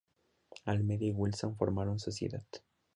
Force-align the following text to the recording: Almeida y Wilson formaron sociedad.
Almeida 0.65 1.05
y 1.05 1.11
Wilson 1.11 1.55
formaron 1.55 1.99
sociedad. 1.99 2.43